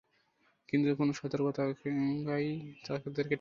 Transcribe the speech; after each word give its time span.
কিন্তু 0.69 0.89
কোন 0.95 1.09
সতর্কতাই 1.13 1.71
তাদেরকে 1.73 1.89
ঠেকাতে 2.83 3.07
পারল 3.07 3.17
না। 3.17 3.29